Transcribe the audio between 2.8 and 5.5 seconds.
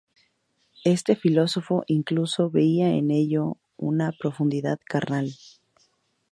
en ello una "profundidad carnal".